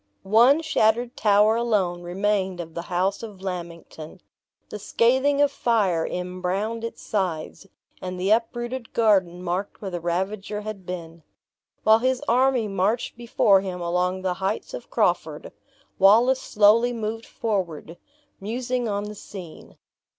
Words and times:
One 0.23 0.63
shattered 0.63 1.15
tower 1.15 1.55
alone 1.55 2.01
remained 2.01 2.59
of 2.59 2.73
the 2.73 2.81
house 2.89 3.21
of 3.21 3.39
Lammington. 3.43 4.19
The 4.69 4.79
scathing 4.79 5.43
of 5.43 5.51
fire 5.51 6.07
embrowned 6.07 6.83
its 6.83 7.03
sides, 7.03 7.67
and 8.01 8.19
the 8.19 8.31
uprooted 8.31 8.93
garden 8.93 9.43
marked 9.43 9.79
where 9.79 9.91
the 9.91 9.99
ravager 9.99 10.61
had 10.61 10.87
been. 10.87 11.21
While 11.83 11.99
his 11.99 12.23
army 12.27 12.67
marched 12.67 13.15
before 13.15 13.61
him 13.61 13.79
along 13.79 14.23
the 14.23 14.33
heights 14.41 14.73
of 14.73 14.89
Crawford, 14.89 15.51
Wallace 15.99 16.41
slowly 16.41 16.93
moved 16.93 17.27
forward, 17.27 17.95
musing 18.39 18.87
on 18.89 19.03
the 19.03 19.13
scene. 19.13 19.77